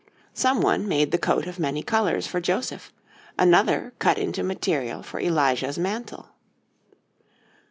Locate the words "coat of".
1.19-1.59